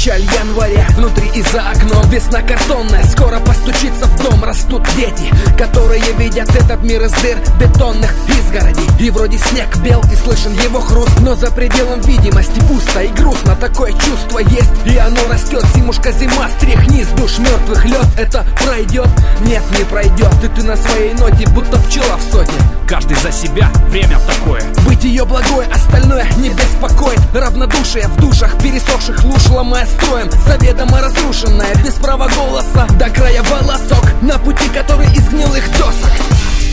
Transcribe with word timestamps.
печаль 0.00 0.22
января. 0.22 0.86
Внутри 0.96 1.28
и 1.34 1.42
за 1.42 1.60
окном 1.60 2.08
весна 2.08 2.40
картонная. 2.40 3.04
Скоро 3.04 3.38
постучится 3.40 4.06
в 4.06 4.22
дом, 4.22 4.42
растут 4.42 4.82
дети 4.96 5.30
Которые 5.58 6.02
видят 6.16 6.48
этот 6.56 6.82
мир 6.82 7.02
из 7.04 7.12
дыр 7.12 7.36
бетонных 7.58 8.10
изгородей. 8.28 8.88
И 8.98 9.10
вроде 9.10 9.36
снег 9.36 9.76
бел 9.78 10.02
и 10.10 10.16
слышен 10.16 10.52
его 10.54 10.80
хруст 10.80 11.20
Но 11.20 11.34
за 11.34 11.50
пределом 11.50 12.00
видимости 12.00 12.60
пусто 12.60 13.02
и 13.02 13.08
грустно. 13.08 13.54
Такое 13.56 13.92
чувство 13.92 14.38
есть 14.38 14.70
и 14.86 14.96
оно 14.96 15.20
растет. 15.28 15.64
Зимушка 15.74 16.12
зима, 16.12 16.48
стряхни 16.56 17.04
с 17.04 17.08
душ 17.08 17.38
мертвых 17.38 17.84
лед 17.84 18.06
Это 18.16 18.46
пройдет? 18.64 19.08
Нет, 19.42 19.62
не 19.78 19.84
пройдет 19.84 20.32
И 20.42 20.48
ты 20.48 20.64
на 20.64 20.76
своей 20.76 21.12
ноте, 21.14 21.46
будто 21.48 21.78
пчела 21.78 22.16
в 22.16 22.32
сотне 22.32 22.54
Каждый 22.88 23.16
за 23.18 23.30
себя, 23.30 23.70
время 23.90 24.18
такое 24.26 24.62
Быть 25.00 25.08
ее 25.12 25.24
благое, 25.24 25.66
остальное 25.68 26.28
не 26.36 26.50
беспокоит. 26.50 27.20
Равнодушие 27.32 28.06
в 28.06 28.20
душах 28.20 28.58
пересохших 28.58 29.24
луж 29.24 29.48
Ломая 29.48 29.86
строем, 29.86 30.30
заведомо 30.46 31.00
разрушенная 31.00 31.74
Без 31.82 31.94
права 31.94 32.28
голоса, 32.28 32.86
до 32.98 33.08
края 33.08 33.42
волосок 33.44 34.04
На 34.20 34.38
пути, 34.38 34.68
который 34.68 35.06
из 35.06 35.26
гнилых 35.30 35.66
досок 35.78 36.69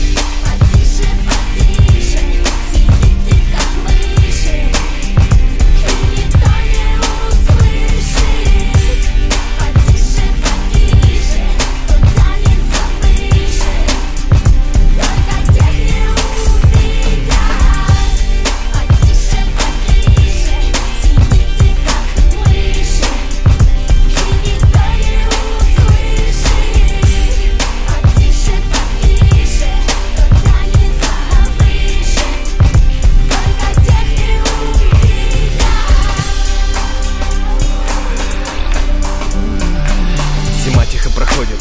проходит, 41.38 41.60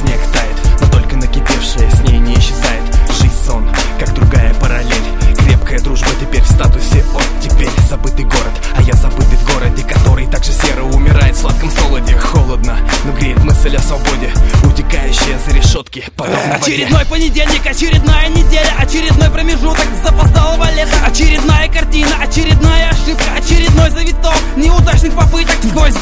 снег 0.00 0.20
тает 0.32 0.80
Но 0.80 0.88
только 0.88 1.16
накипевшая 1.16 1.90
с 1.90 2.00
ней 2.00 2.18
не 2.18 2.34
исчезает. 2.34 2.82
Жизнь 3.20 3.34
сон, 3.46 3.68
как 3.98 4.14
другая 4.14 4.54
параллель 4.54 4.94
Крепкая 5.36 5.80
дружба 5.80 6.08
теперь 6.20 6.42
в 6.42 6.46
статусе. 6.46 7.04
От 7.14 7.26
теперь 7.42 7.68
Забытый 7.88 8.24
город, 8.24 8.52
а 8.76 8.82
я 8.82 8.94
забытый 8.94 9.36
в 9.36 9.52
городе 9.52 9.82
Который 9.82 10.26
также 10.28 10.52
серо 10.52 10.82
умирает 10.82 11.36
в 11.36 11.40
сладком 11.40 11.70
солоде. 11.70 12.16
Холодно, 12.16 12.78
но 13.04 13.12
греет 13.12 13.42
мысль 13.44 13.76
о 13.76 13.80
свободе 13.80 14.32
Утекающая 14.64 15.38
за 15.46 15.54
решетки, 15.54 16.04
Очередной 16.16 17.04
понедельник, 17.04 17.66
очередная 17.66 18.28
неделя, 18.28 18.74
очередной 18.78 19.30
промежуток 19.30 19.86
запоздалого 20.02 20.70
лета, 20.74 20.96
очередная 21.06 21.68
картина, 21.68 22.16
очередная 22.22 22.90
ошибка, 22.90 23.24
очередной 23.36 23.90
завиток 23.90 24.34
сквозь 24.78 24.87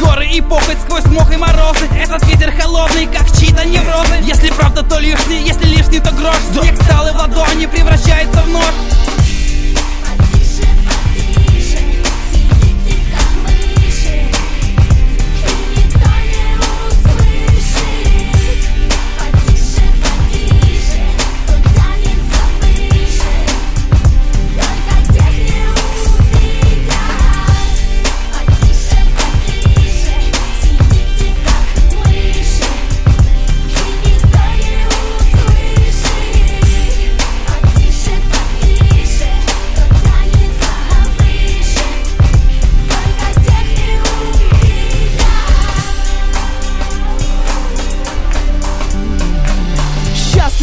горы 0.00 0.26
и 0.26 0.40
похоть, 0.40 0.78
сквозь 0.82 1.04
мох 1.06 1.32
и 1.32 1.36
морозы. 1.36 1.86
Этот 2.00 2.22
ветер 2.26 2.52
холодный, 2.52 3.06
как 3.06 3.30
чьи-то 3.36 3.64
неврозы. 3.66 4.16
Если 4.22 4.50
правда, 4.50 4.82
то 4.82 4.98
лишний, 4.98 5.42
если 5.42 5.66
лишний, 5.66 6.00
то 6.00 6.10
грош. 6.12 6.36
Снег 6.52 6.80
стал 6.82 7.06
и 7.08 7.10
в 7.10 7.16
ладони 7.16 7.66
превращается 7.66 8.40
в 8.42 8.48
нож. 8.48 8.95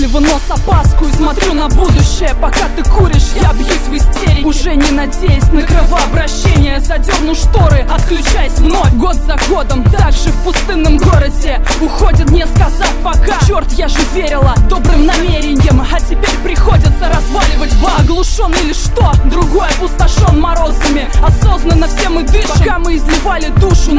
Счастливо, 0.04 0.20
но 0.20 0.38
с 0.38 0.52
опаской 0.52 1.14
смотрю 1.14 1.54
на 1.54 1.70
будущее 1.70 2.36
Пока 2.42 2.68
ты 2.76 2.84
куришь, 2.84 3.32
я 3.42 3.54
бьюсь 3.54 3.88
в 3.88 3.96
истерике. 3.96 4.46
Уже 4.46 4.76
не 4.76 4.92
надеясь 4.92 5.50
на 5.52 5.62
кровообращение. 5.62 6.82
Задерну 6.82 7.34
шторы, 7.34 7.88
отключаясь 7.90 8.58
вновь. 8.58 8.92
Год 8.96 9.16
за 9.16 9.38
годом, 9.48 9.84
также 9.86 10.30
в 10.30 10.44
пустынном 10.44 10.98
городе. 10.98 11.62
Уходит, 11.80 12.30
не 12.32 12.46
сказав 12.48 12.92
пока 13.02 13.40
Черт, 13.48 13.72
я 13.74 13.88
же 13.88 14.00
верила 14.14 14.54
добрым 14.68 15.06
намерениям. 15.06 15.82
А 15.90 16.00
теперь 16.00 16.38
приходится 16.44 17.08
разваливать 17.08 17.74
бар 17.82 18.02
Оглушен 18.02 18.52
или 18.62 18.74
что? 18.74 19.14
Другой 19.26 19.68
опустошен 19.70 20.38
морозами. 20.40 21.08
Осознанно 21.22 21.88
все 21.88 22.10
мы 22.10 22.24
дышим. 22.24 22.50
Пока 22.58 22.80
мы 22.80 22.98
изливали 22.98 23.48
душу, 23.60 23.94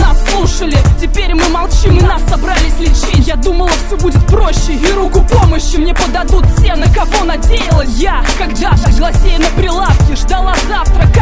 собрались 2.44 2.78
лечить. 2.78 3.26
Я 3.26 3.36
думала, 3.36 3.70
все 3.86 3.96
будет 3.96 4.26
проще. 4.26 4.74
И 4.74 4.92
руку 4.92 5.24
помощи 5.30 5.76
мне 5.76 5.94
подадут 5.94 6.44
те, 6.58 6.74
на 6.74 6.86
кого 6.92 7.24
надеялась 7.24 7.96
я. 7.96 8.22
Когда-то 8.38 8.90
гласея 8.98 9.38
на 9.38 9.48
прилавке 9.56 10.14
Ждала 10.14 10.54
завтрак 10.68 11.13